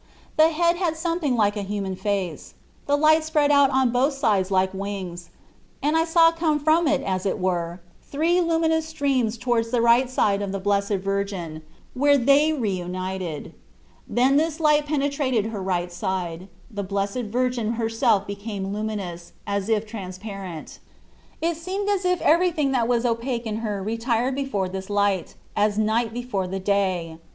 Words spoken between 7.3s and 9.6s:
were three luminous streams